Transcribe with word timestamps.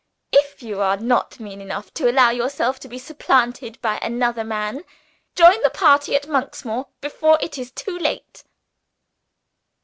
If 0.31 0.63
you 0.63 0.81
are 0.81 0.97
not 0.97 1.39
mean 1.39 1.61
enough 1.61 1.93
to 1.93 2.09
allow 2.09 2.31
yourself 2.31 2.79
to 2.79 2.87
be 2.87 2.97
supplanted 2.97 3.79
by 3.83 3.99
another 4.01 4.43
man, 4.43 4.83
join 5.35 5.61
the 5.61 5.69
party 5.69 6.15
at 6.15 6.27
Monksmoor 6.27 6.87
before 7.01 7.37
it 7.39 7.59
is 7.59 7.69
too 7.71 7.99
late." 7.99 8.43